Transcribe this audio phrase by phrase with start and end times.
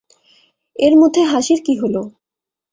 [0.75, 1.95] এর মধ্যে হাসির কী হল!